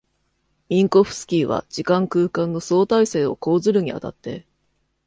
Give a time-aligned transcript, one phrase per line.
[0.67, 4.47] ミンコフスキーは時間空間の相対性を講ずるに当たって、